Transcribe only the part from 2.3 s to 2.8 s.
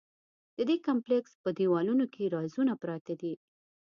رازونه